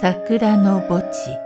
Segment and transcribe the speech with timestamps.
[0.00, 1.36] 桜の墓地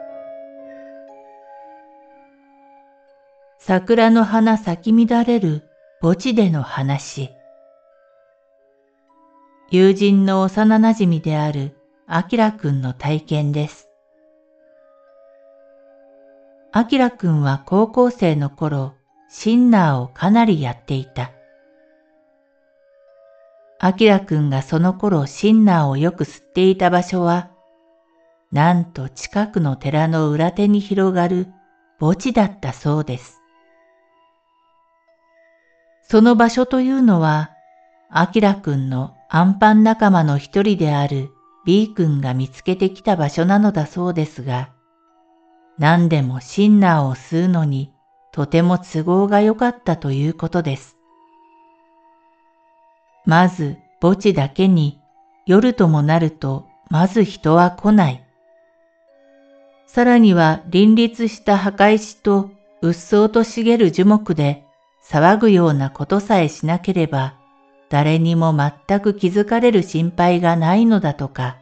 [3.59, 5.63] 桜の花咲き乱れる
[6.03, 7.31] 墓地での話
[9.71, 11.75] 友人の幼馴染である
[12.07, 13.89] あきらくんの体験です。
[16.73, 18.93] あきらくんは高校生の頃、
[19.31, 21.33] シンナーをかなりやっていた。
[23.81, 27.49] あきらくんがその頃シンナーをよく吸っていた場所は、
[28.53, 31.47] なんと近くの寺の裏手に広がる
[31.99, 33.41] 墓地だったそうです。
[36.03, 37.51] その場所というのは、
[38.11, 41.31] あきらくんのアンパン仲間の一人である
[41.65, 44.69] B 君が見つけてきた場所なのだそうですが、
[45.79, 47.91] 何でもシンナーを吸うのに
[48.33, 50.99] とても都合が良かったということです。
[53.25, 55.01] まず墓地だけに
[55.47, 58.29] 夜ともなるとまず人は来ない。
[59.93, 64.65] さらには林立した墓石と鬱蒼と茂る樹木で
[65.05, 67.35] 騒ぐようなことさえしなければ、
[67.91, 71.59] 誰にも全く気づかれる心配がないのだとか。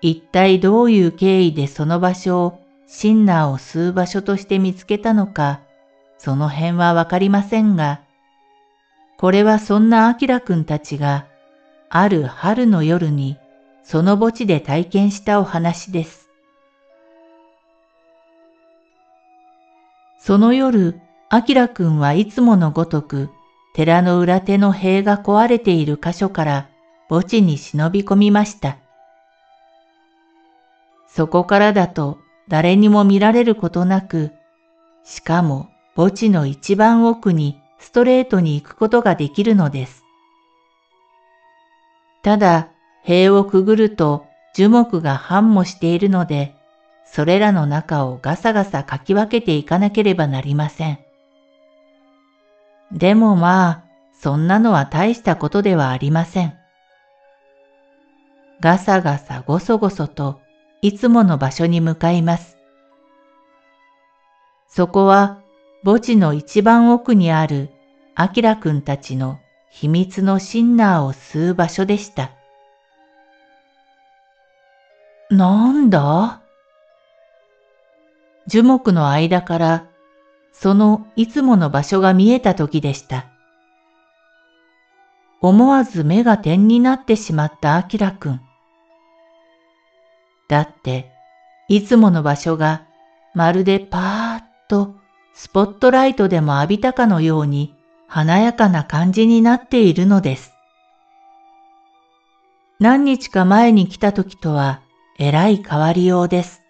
[0.00, 5.60] 一体どういう経緯でその場所をシンナーを吸う場所として見つけたのか、
[6.18, 8.00] その辺はわかりませんが、
[9.18, 11.26] これはそんなアキラくんたちが、
[11.90, 13.38] ある春の夜に
[13.84, 16.30] その墓地で体験したお話です。
[20.18, 23.28] その夜、アキラくんはいつものごとく、
[23.74, 26.68] 寺の裏手の塀が壊れている箇所から
[27.10, 28.78] 墓地に忍び込みました。
[31.06, 32.18] そこからだと
[32.48, 34.32] 誰にも見られることなく、
[35.04, 40.02] しかも墓地の一番奥にストレートに行くことができるのです。
[42.22, 42.70] ただ、
[43.04, 46.54] 塀をくぐると樹木が繁茂しているので、
[47.04, 50.98] それらの中をガサガサかき分けていかなければなりません。
[52.92, 53.84] でもまあ、
[54.20, 56.54] そんなのは大したことではありません。
[58.60, 60.40] ガサガサゴソゴソと
[60.80, 62.56] いつもの場所に向かいます。
[64.68, 65.40] そこは
[65.84, 67.68] 墓地の一番奥にある
[68.14, 69.38] アキラくんたちの
[69.70, 72.30] 秘密のシンナーを吸う場所でした。
[75.30, 76.40] なんだ？
[78.46, 79.86] 樹木の間から
[80.52, 83.26] そのいつもの場所が見えた時でした。
[85.40, 88.40] 思わず目が点になってしまったアキラくん。
[90.48, 91.10] だって、
[91.68, 92.84] いつもの場所が
[93.34, 94.94] まるでパーッと
[95.34, 97.74] スポットライトでも浴びたかのように
[98.06, 100.52] 華やかな感じになっているのです。
[102.78, 104.80] 何日か前に来た時とは
[105.16, 106.60] えらい変わりようです。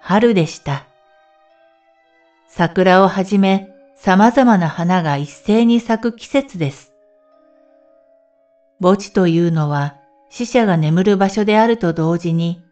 [0.00, 0.86] 春でした。
[2.48, 6.92] 桜をはじめ様々な花が一斉に咲く季節です。
[8.80, 9.96] 墓地というのは
[10.30, 12.62] 死者が眠る場所であると同時に、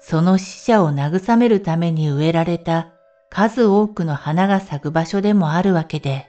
[0.00, 2.92] その死者を慰めるために植えられた
[3.30, 6.28] 数多くの花が咲く場所でもあるわけで、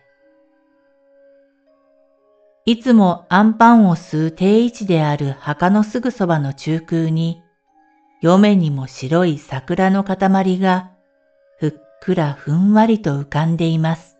[2.66, 7.42] いつもアンパンを吸う定位置である墓のすぐそばの中空に、
[8.22, 10.92] 嫁にも白い桜の塊が
[11.58, 14.17] ふっくらふんわりと浮かんでいます。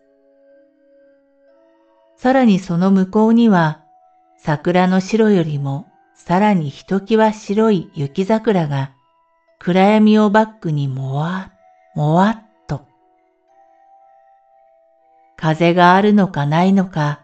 [2.16, 3.84] さらにその向こうには、
[4.38, 8.92] 桜の白よりもさらにひときわ白い雪桜が
[9.58, 11.52] 暗闇をバックにもわ、
[11.94, 12.86] もわっと。
[15.36, 17.20] 風があるのかないのか、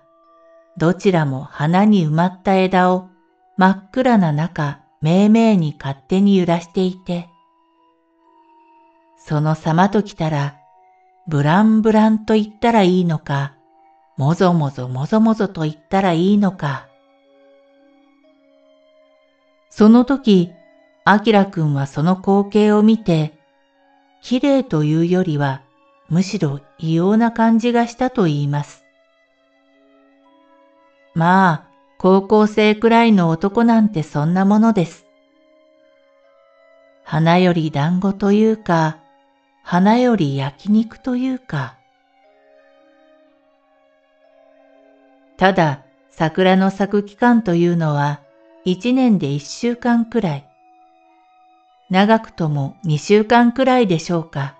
[0.78, 3.08] どちらも花に埋まった枝を
[3.56, 7.28] 真っ暗な中、めいめいに勝手に揺らしていて、
[9.18, 10.56] その様ときたら、
[11.26, 13.54] ブランブランと言ったらいいのか、
[14.16, 16.86] もぞもぞもぞもぞと言ったらいいのか。
[19.70, 20.52] その時、
[21.04, 23.38] アキラくんはその光景を見て、
[24.22, 25.62] 綺麗というよりは、
[26.08, 28.85] むしろ異様な感じがしたと言います。
[31.16, 31.64] まあ、
[31.96, 35.06] 高校生くらいの男なんてそんなものです。
[37.04, 38.98] 花より団子というか、
[39.62, 41.78] 花より焼肉というか。
[45.38, 48.20] ただ、桜の咲く期間というのは、
[48.66, 50.46] 一年で一週間くらい。
[51.88, 54.54] 長くとも二週間くらいでしょうか。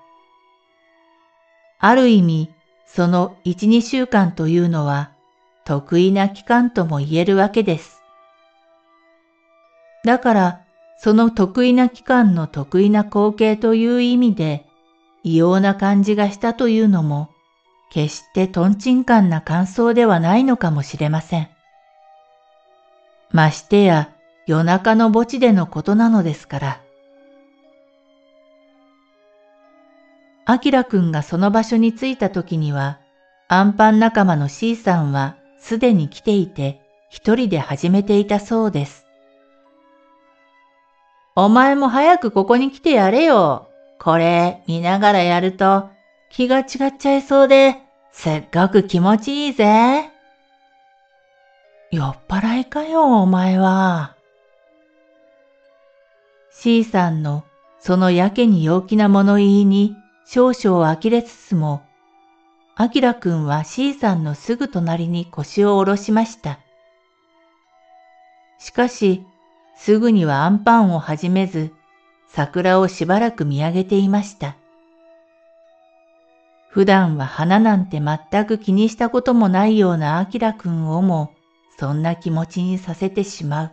[1.79, 2.51] ある意味、
[2.87, 5.16] その一二週間というのは、
[5.67, 8.01] 得意な期間とも言えるわけです。
[10.05, 10.61] だから、
[10.97, 14.65] その得意な期間の得意な光景という意味で、
[15.25, 17.31] 異様な感じがしたというのも、
[17.91, 21.49] 決してトンチンカンな感想ではないのかもしれません。
[23.33, 24.13] ましてや
[24.47, 26.81] 夜中の墓地でのことなのですから。
[30.45, 33.01] アキラくんがその場所に着いた時には、
[33.49, 35.37] アンパン仲間の C さんは
[35.67, 36.81] すでに来ていて、
[37.11, 39.05] 一人で始めていたそうです。
[41.35, 43.69] お前も早くここに来てやれよ。
[43.99, 45.89] これ見ながらやると
[46.31, 47.79] 気が違っちゃいそうで、
[48.13, 50.09] すっごく気持ちいいぜ。
[51.91, 54.15] 酔っ払いかよ、お前は。
[56.53, 57.43] C さんの
[57.81, 59.97] そのやけに陽気な物言いに
[60.27, 61.83] 少々呆れつつも、
[62.79, 66.59] アキラくんは C さんのすぐ隣に腰を下ろしました。
[68.59, 69.25] しかし、
[69.79, 71.73] すぐにはアンパンを始めず、
[72.29, 74.57] 桜をしばらく見上げていました。
[76.69, 81.33] 普段は花なんて全く気にしたこともないようなアキラくんをも、
[81.79, 83.71] そんな気持ちにさせてしまう。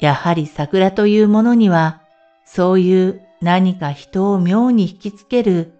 [0.00, 2.02] やはり桜というものには、
[2.44, 5.78] そういう何か人を妙に引きつける、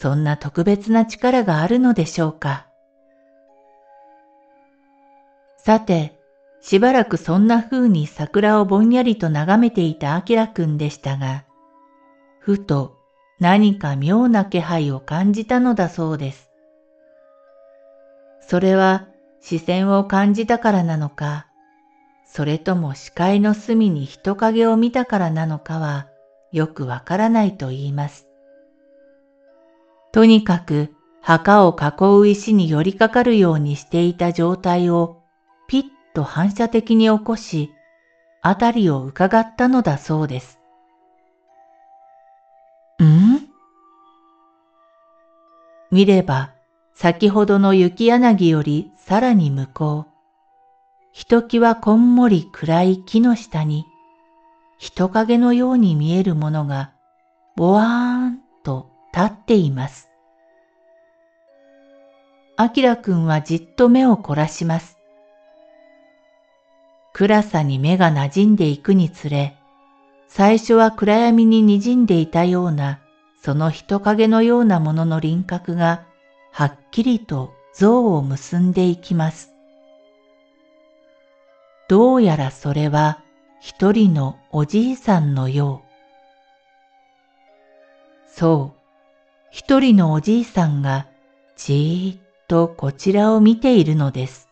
[0.00, 2.68] そんな特別な力があるのでしょうか。
[5.56, 6.16] さて、
[6.60, 11.44] しばらくそんな風に桜をぼんやりと眺めていたあきらくんでしたが、
[12.38, 12.94] ふと
[13.40, 16.48] 何か妙な気配を感じたのだそうです。
[18.40, 19.08] それは
[19.40, 21.48] 視線を感じたからなのか、
[22.24, 26.06] それとも視界の隅に人影を見たからなのかは
[26.52, 28.27] よくわからないと言います。
[30.18, 35.22] とにかく墓を囲う石に寄りかかるようにしていた状態を
[35.68, 37.70] ピッと反射的に起こし、
[38.42, 40.58] あたりを伺ったのだそうです。
[43.00, 43.46] ん？
[45.92, 46.50] 見れば
[46.94, 50.12] 先ほどの雪柳よりさらに向こう、
[51.12, 53.84] ひときわこんもり暗い木の下に、
[54.78, 56.90] 人影のように見えるものが、
[57.54, 60.07] ぼわーんと立っています。
[62.60, 64.98] あきらくんはじっと目を凝らします。
[67.12, 69.54] 暗さに目が馴染んでいくにつれ、
[70.26, 72.98] 最初は暗闇に滲んでいたような、
[73.44, 76.02] その人影のようなものの輪郭が
[76.50, 79.52] はっきりと像を結んでいきます。
[81.88, 83.22] どうやらそれは
[83.60, 85.84] 一人のおじいさんのよ
[88.26, 88.36] う。
[88.36, 88.78] そう、
[89.52, 91.06] 一人のおじいさんが
[91.56, 94.48] じーっとこちらを見ているのです。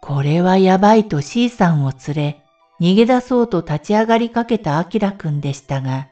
[0.00, 2.42] これはやばいと C さんを連れ、
[2.80, 6.08] 逃げ出そうと立ち上がりかけたアキラくんでしたが、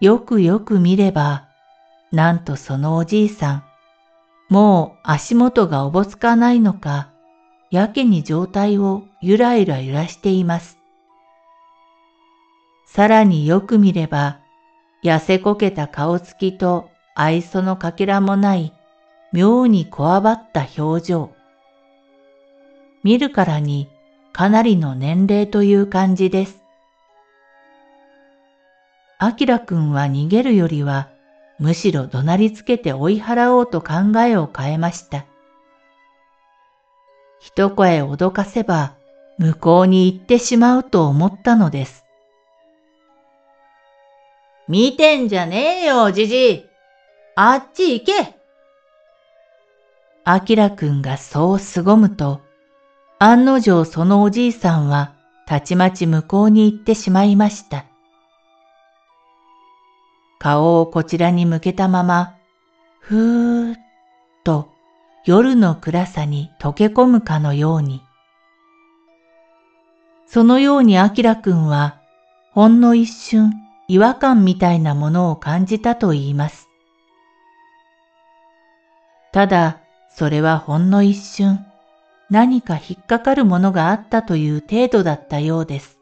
[0.00, 1.48] よくよく見れば、
[2.10, 3.64] なんとそのおじいさん、
[4.48, 7.10] もう足元がおぼつかないのか、
[7.70, 10.78] やけに状態をゆらゆら揺らしています。
[12.86, 14.38] さらによく見れば、
[15.04, 16.88] 痩せこけた顔つきと
[17.20, 18.72] 愛想のかけらもない
[19.32, 21.32] 妙にこわばった表情。
[23.02, 23.88] 見るからに
[24.32, 26.60] かなりの年齢という感じです。
[29.18, 31.08] アキラくんは逃げるよりは
[31.58, 35.26] むしろ怒鳴りつけて追い払おうと考えを変えました。
[37.40, 38.94] 一声脅かせば
[39.38, 42.04] 向こうに行ってしまうと思ったのです。
[44.68, 46.67] 見てんじゃねえよ、じじい。
[47.40, 48.34] あっち行け。
[50.24, 52.40] あきらくんがそう凄むと、
[53.20, 55.12] 案の定そのおじいさんは
[55.46, 57.84] たちまち向こうに行ってしまいました。
[60.40, 62.34] 顔をこちらに向けたまま、
[62.98, 63.78] ふーっ
[64.42, 64.72] と
[65.24, 68.02] 夜の暗さに溶け込むかのように。
[70.26, 72.00] そのようにアキラくんは、
[72.50, 73.52] ほんの一瞬
[73.86, 76.67] 違和感みたいなものを感じたと言います。
[79.38, 79.78] ただ、
[80.10, 81.64] それはほんの一瞬、
[82.28, 85.96] 何か引っかかるものがあったという程度だったようです。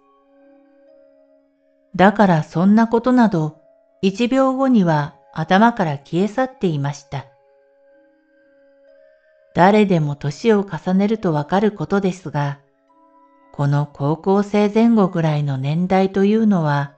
[1.94, 3.58] だからそんなことなど
[4.00, 7.26] 一秒後には頭から消え去っていました。
[9.54, 12.60] 誰でも年を重ねるとわかることですが、
[13.52, 16.94] この高校生前後ぐらいの年代というのは、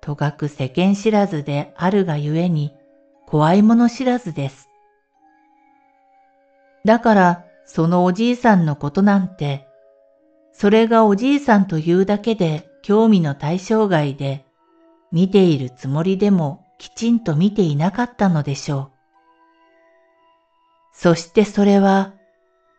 [0.00, 2.74] とかく世間知らずであるがゆえに
[3.28, 4.71] 怖いもの知らずです。
[6.84, 9.68] だからそのおじいさんのことなんて、
[10.52, 14.44] それがおじいさんというだけで興味の対象外で、
[15.10, 18.90] 見ているつもりでもきちんと見ていなかったのでしょう。
[20.92, 22.12] そしてそれは、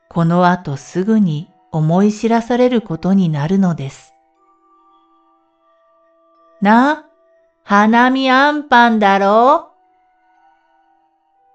[0.09, 4.13] この後すぐに思い知らされることになるのです。
[6.61, 7.05] な、
[7.63, 9.72] 花見あんパンだろう？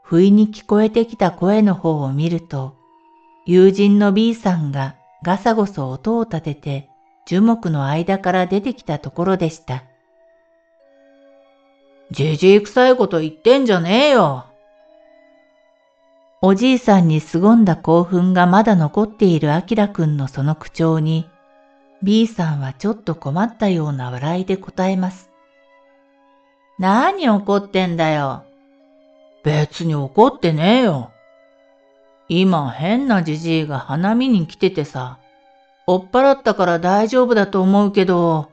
[0.09, 2.75] 不意に聞こえてきた声の方を見ると、
[3.45, 6.89] 友人の B さんがガサゴソ音を立てて
[7.27, 9.85] 樹木の間から出てきたところでした。
[12.11, 14.47] じじい臭いこと言ってんじゃねえよ。
[16.41, 21.29] おじいさんに凄んだ興奮がまだ残っているアキラくんのその口調に、
[22.03, 25.29] B さんはちょっと困ったような笑いで答えます。
[26.79, 28.48] 何怒ってんだよ。
[29.45, 31.13] 別に怒ってねえよ。
[32.29, 35.19] 今変なじじいが花見に来ててさ、
[35.87, 38.51] 追っ払ったから大丈夫だと思うけど、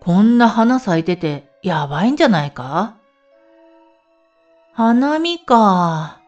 [0.00, 2.94] こんな花咲いててやばいんじゃないか？
[4.72, 6.20] 花見か。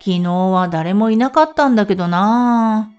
[0.00, 2.90] 昨日は誰もいなかったんだけどな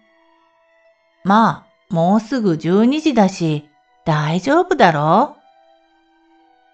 [1.26, 3.70] まあ、もうすぐ12時だし、
[4.06, 5.36] 大丈夫だろ？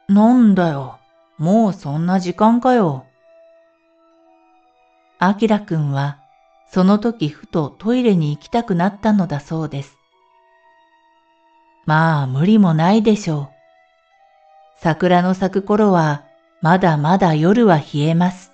[0.07, 0.98] なんだよ、
[1.39, 3.05] もうそんな時間かよ。
[5.17, 6.19] あきらくんは
[6.69, 9.97] その時ふとトイレに行きたくなったのだそうです。
[11.85, 13.49] まあ無理もないでしょう。
[14.81, 16.25] 桜の咲く頃は
[16.61, 18.51] まだまだ夜は冷えます。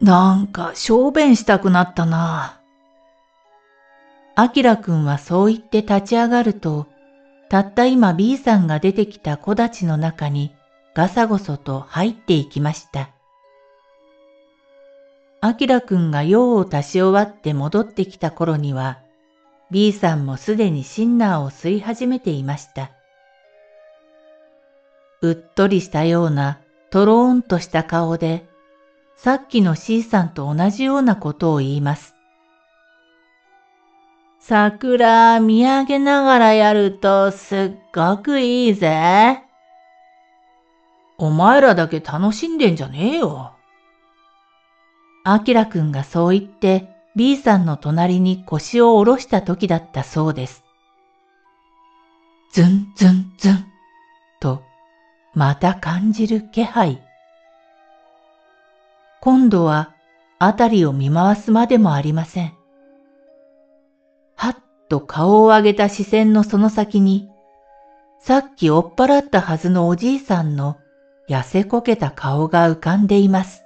[0.00, 2.60] なんか小便したくなったな。
[4.34, 6.86] あきらくんはそう言って立ち上がると、
[7.50, 10.54] たった今 B さんが出てきた木立の中に
[10.94, 13.10] ガサゴソと入っていきました。
[15.40, 18.98] あきらくんが用を足し終わって戻ってきた頃には、
[19.70, 22.90] B さんもすでにシンナーを吸い始めていました。
[25.22, 28.44] うっとりしたようなとろーんとした顔で、
[29.16, 32.14] さっきの C さんと同じようなことを言います。
[34.40, 39.42] 桜見上げながらやるとすっごくいいぜ。
[41.22, 43.52] お前らだけ楽しんでんじゃねえよ。
[45.22, 50.64] アキラくんがそう言って B さんの隣に腰を下ろした時だったそうです。
[52.52, 53.64] ズンズンズン
[54.40, 54.64] と
[55.32, 57.00] また感じる気配。
[59.20, 59.94] 今度は
[60.40, 62.52] 辺りを見回すまでもありません。
[64.34, 64.56] はっ
[64.88, 67.28] と顔を上げた視線のその先に、
[68.18, 70.78] さっき追っ払ったはずのおじいさんの
[71.28, 73.62] 痩せこけた顔が浮かんでいます。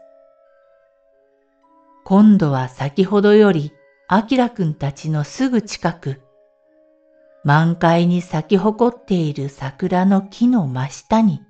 [2.04, 3.72] 今度は先ほどより、
[4.08, 6.20] あきらくんたちのすぐ近く、
[7.42, 11.42] 満開に咲き誇っている桜の木の真下に、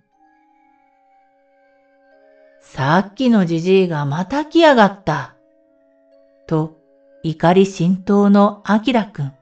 [2.61, 5.35] さっきのじじいがまた来やがった。
[6.47, 6.73] と、
[7.23, 9.33] 怒り心頭のあきらくん。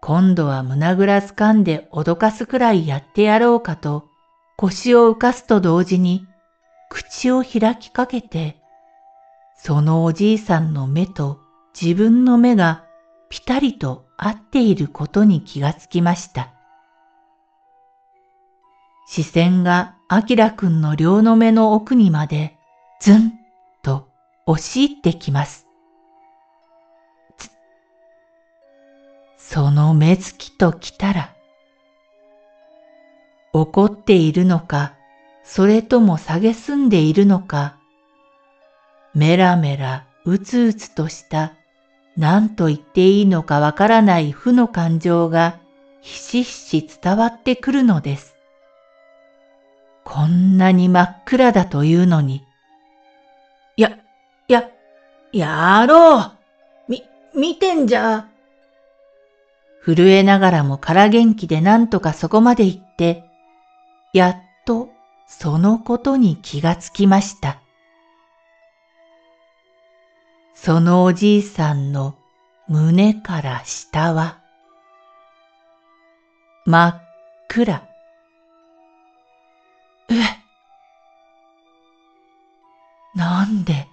[0.00, 4.04] 今度は胸ぐらつかんで脅かすくらいやってやろうかと、
[4.58, 6.26] 腰を浮かすと同時に、
[6.88, 8.56] 口を開きかけて、
[9.56, 11.40] そのおじいさんの目と
[11.78, 12.84] 自分の目が
[13.28, 16.52] ぴたりと合っていることに気がつきました。
[19.06, 22.56] 視線がアキラくんの両の目の奥にまで
[23.00, 23.32] ズン
[23.82, 24.08] と
[24.46, 25.66] 押し入ってきます。
[29.36, 31.35] その目つきときたら、
[33.60, 34.94] 怒っているのか、
[35.42, 37.76] それとも蔑んでいるのか、
[39.14, 41.54] メラメラうつうつとした
[42.18, 45.58] 何と言っていいのかわからない負の感情が
[46.02, 48.36] ひしひし伝わってくるのです。
[50.04, 52.44] こんなに真っ暗だというのに。
[53.76, 53.98] や、
[54.48, 54.68] や、
[55.32, 56.32] やろう
[56.88, 57.02] み、
[57.34, 58.28] 見てんじゃ。
[59.82, 63.25] 震えながらも空元気で何とかそこまで行って、
[64.12, 64.90] やっと
[65.26, 67.60] そのことに気がつきました。
[70.54, 72.16] そのおじいさんの
[72.66, 74.38] 胸から下は、
[76.64, 77.02] 真っ
[77.48, 77.82] 暗。
[80.08, 80.14] え
[83.14, 83.86] なんで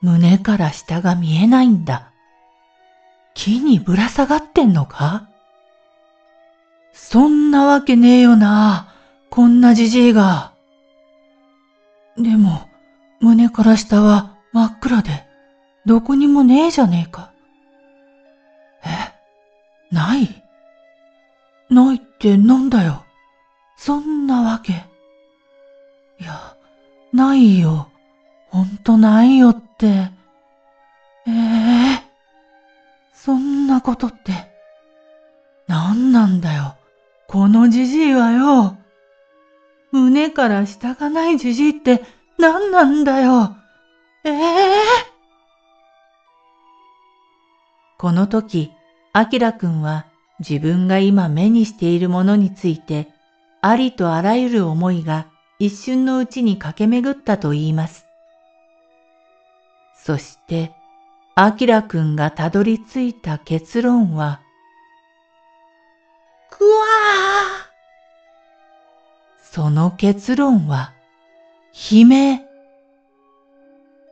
[0.00, 2.12] 胸から下が見えないんだ？
[3.34, 5.28] 木にぶら下がってんのか？
[6.92, 8.89] そんなわけねえよな、
[9.30, 10.52] こんなじじいが。
[12.16, 12.68] でも、
[13.20, 15.24] 胸から下は真っ暗で、
[15.86, 17.32] どこにもねえじゃねえか。
[18.84, 19.94] え？
[19.94, 20.42] ない？
[21.70, 23.04] ないってなんだよ。
[23.76, 24.72] そんなわけ。
[26.18, 26.56] いや、
[27.12, 27.88] ないよ。
[28.48, 29.86] ほんとないよって。
[29.86, 30.10] え
[31.30, 32.00] えー、
[33.14, 34.32] そんなことって、
[35.68, 36.74] なんなんだよ。
[37.28, 38.76] このじじいはよ。
[39.92, 42.02] 胸から下がないじじいって
[42.38, 43.56] 何なんだよ。
[44.24, 44.36] ええー、
[47.98, 48.72] この時、
[49.12, 50.06] アキラくんは
[50.38, 53.08] 自分が今目にしているものについて、
[53.60, 55.26] ありとあらゆる思いが
[55.58, 58.06] 一瞬のうちに駆け巡ったと言います。
[59.94, 60.72] そして、
[61.34, 64.40] アキラくんがたどり着いた結論は、
[66.50, 67.59] くわー
[69.52, 70.92] その結論は、
[71.72, 72.40] 悲鳴。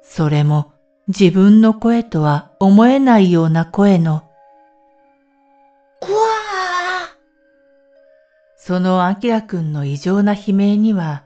[0.02, 0.72] それも
[1.06, 4.24] 自分の声とは思えないような声の、
[6.00, 6.18] くわー
[8.56, 11.22] そのアキラくんの異常な悲鳴には、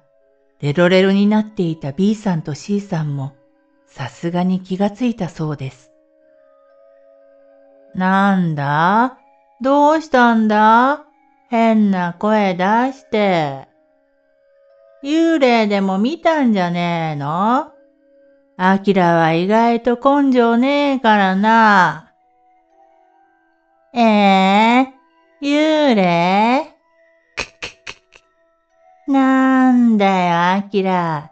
[0.61, 3.33] レロレロになっていた B さんと C さんも、
[3.87, 5.91] さすがに気がついたそうです。
[7.95, 9.17] なんだ？
[9.63, 11.07] どうしたんだ？
[11.49, 13.72] 変な声出して。
[15.03, 17.73] 幽霊でも見たんじゃねえの？
[18.57, 22.13] アキラは意外と根性ねえからな。
[23.93, 26.69] ええー、幽霊？
[29.09, 31.31] なんだよ、アキラ。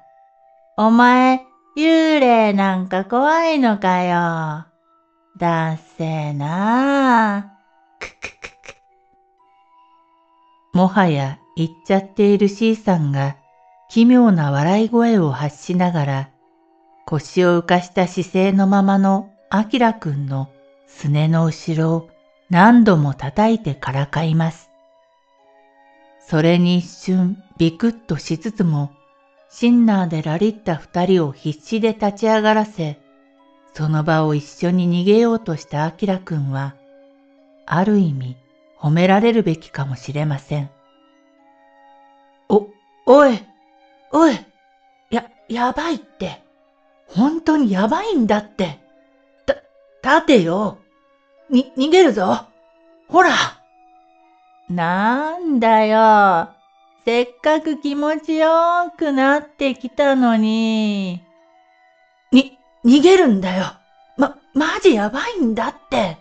[0.77, 4.67] お前、幽霊なんか怖いのかよ。
[5.39, 7.53] だっせーな
[10.75, 13.37] もはや言っちゃっている C さんが
[13.91, 16.31] 奇妙な笑い声を発しながら
[17.07, 20.49] 腰を浮かした姿勢のままのアキラくんの
[20.87, 22.11] すねの後ろを
[22.51, 24.71] 何度も叩いてからかいます。
[26.21, 28.93] それに一瞬ビクッとしつつも
[29.49, 33.01] シンナーでラリった二人を必死で立ち上がらせ、
[33.75, 36.77] その場を一緒に逃げようとしたアキラくんは、
[37.67, 38.37] ある意味
[38.79, 40.71] 褒められるべきかもしれません。
[42.49, 42.69] お、
[43.07, 43.50] おい、
[44.13, 44.39] おい、
[45.11, 46.43] や、やばいって。
[47.07, 48.79] 本当にやばいんだって。
[49.47, 49.55] た、
[50.19, 50.79] 立てよ。
[51.49, 52.47] に、逃げるぞ。
[53.09, 53.31] ほら。
[54.69, 56.49] なんだよ。
[57.05, 61.21] せっかく気持ちよくなってきたのに。
[62.33, 62.53] に、
[62.85, 63.75] 逃げるんだよ。
[64.17, 66.19] ま、マジやばいんだって。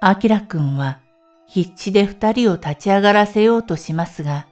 [0.00, 0.98] アキラくんは
[1.46, 4.46] 必死で二人を立ち上がらせようとしますが、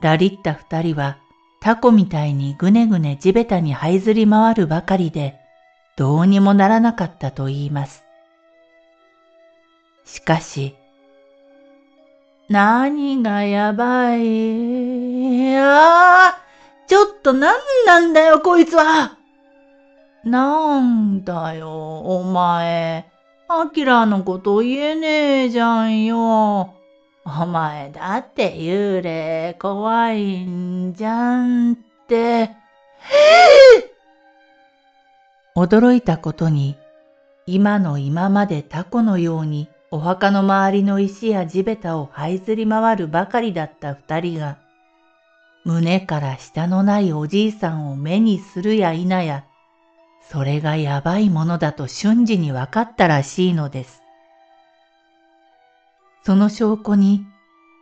[0.00, 1.18] ラリった二人は
[1.60, 5.36] タコみたいにぐねぐね地べたに這いずり回るばかりで、
[5.96, 8.02] どうにもならなかったと言います。
[10.04, 10.74] しかし、
[12.48, 15.56] 何がやばい？
[15.58, 16.40] ああ
[16.88, 19.18] ちょっと何なんだよ、こいつは
[20.24, 23.06] なんだよ、お前。
[23.48, 26.74] アキラのこと言えねえじゃんよ。
[27.24, 32.50] お前だって幽霊怖いんじゃんって。
[35.54, 36.76] 驚いたことに、
[37.46, 44.56] 今の今までタコのようにお墓の周りの石や地べたを這いずり回るばかりだった二人が、
[45.64, 49.44] 胸から下のないおじいさんを目にするや否や、
[50.30, 53.99] それがやばいものだと瞬時に分かったらしいのです。
[56.22, 57.26] その証拠に、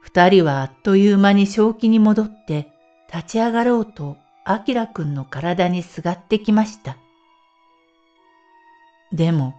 [0.01, 2.73] 二人はあっという間に正気に戻って
[3.13, 6.97] 立ち上がろうと、アキラくんの体にすがってきました。
[9.13, 9.55] でも、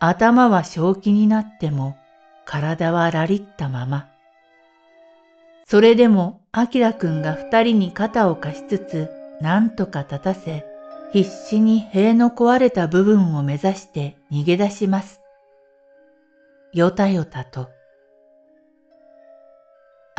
[0.00, 1.96] 頭は正気になっても
[2.44, 4.08] 体はラリったまま。
[5.66, 9.08] それでも、アキラくんが二人に肩を貸しつつ、
[9.40, 10.64] なんとか立たせ、
[11.12, 15.20] 必死に塀の壊れた部分を目指して逃げ出します。
[16.72, 17.68] よたよたと。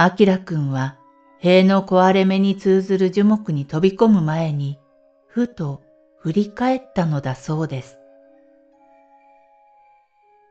[0.04, 0.96] アキラくんは
[1.38, 4.80] 塀の壊れ目に通ずる樹木に飛び込む前に、
[5.28, 5.80] ふと
[6.18, 8.00] 振り返ったのだそうです。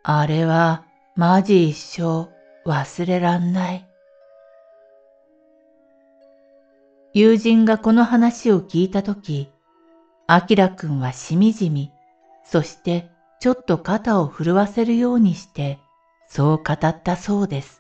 [0.05, 0.85] あれは
[1.17, 2.29] マジ一生
[2.65, 3.85] 忘れらんない。
[7.13, 9.49] 友人がこの話を聞いたとき、
[10.29, 11.91] アキラくんはしみじみ、
[12.45, 13.05] そして
[13.41, 15.81] ちょっと肩を震わせるようにして、
[16.29, 17.80] そう語ったそうです。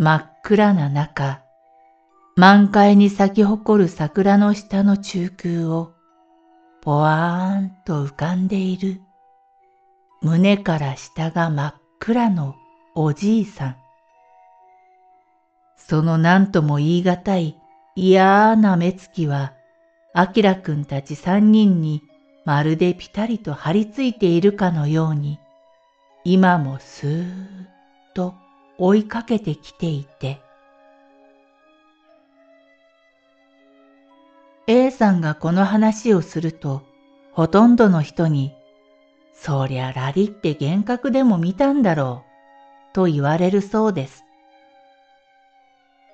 [0.00, 1.42] 真っ暗な中、
[2.36, 5.92] 満開に咲き誇る桜の下の中空を、
[6.80, 9.00] ぽわーんと浮かんでいる、
[10.22, 12.54] 胸から下が真っ暗の
[12.94, 13.76] おじいさん。
[15.76, 17.58] その何とも言い難い
[17.96, 19.52] 嫌な目つきは、
[20.14, 22.02] あきらくんたち三人に
[22.44, 25.40] まるでぴたりと張り付いているかのように、
[26.22, 27.66] 今もスーッ
[28.14, 28.36] と
[28.78, 30.40] 追いかけてきていて、
[34.68, 36.82] A さんがこの話をすると、
[37.32, 38.54] ほとんどの人に、
[39.34, 42.24] そりゃラリって幻覚でも見たんだろ
[42.92, 44.24] う、と言われるそうです。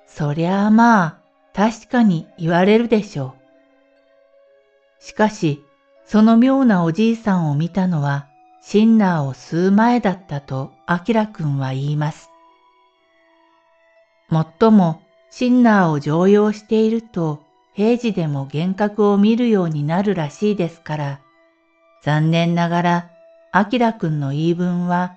[0.07, 1.17] そりゃあまあ、
[1.53, 3.35] 確かに言われるでしょ
[4.99, 5.03] う。
[5.03, 5.61] しかし、
[6.05, 8.27] その妙なおじいさんを見たのは、
[8.61, 12.29] シンナーを吸う前だったと、アキラくんは言います。
[14.29, 21.19] もっとも、シンナーを常用していると、平時でも幻覚を見るようになるらしいですから、
[22.01, 23.09] 残念ながら、
[23.51, 25.15] アキラくんの言い分は、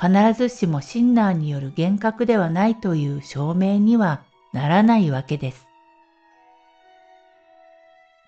[0.00, 5.66] 必ずしもシンナーによる幻覚ではないという証明にはならないわけです。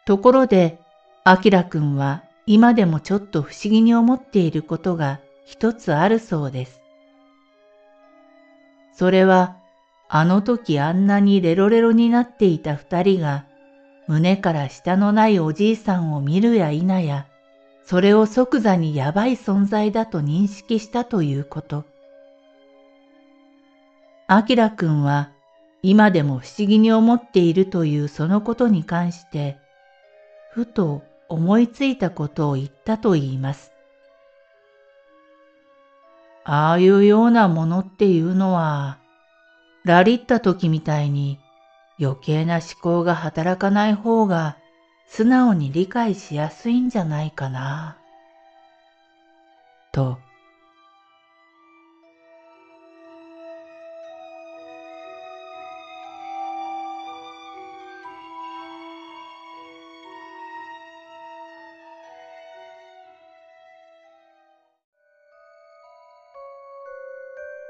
[0.04, 0.78] ところで、
[1.24, 6.80] アキラくんは今でもちょっと不思議に思っていることが一つあるそうです。
[8.92, 9.56] それは、
[10.14, 13.46] あの時あんなにレロレロになっていた二人が
[14.06, 17.26] 胸から下のないおじいさんを見るや否や、
[17.82, 21.86] それを即座にやばい存在だと認識したということ。
[24.26, 25.30] アキラくんは
[25.82, 29.56] 今でも不思議に思っているというそのことに関して、
[30.50, 33.72] ふと思いついたことを言ったと言います。
[36.44, 38.98] ああいうようなものっていうのは、
[39.84, 41.40] ラリった時みたいに
[42.00, 44.56] 余計な思考が働かない方が
[45.08, 47.98] 素直に理解しやすいんじゃないかな。
[49.92, 50.18] と、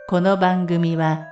[0.09, 1.32] この番組は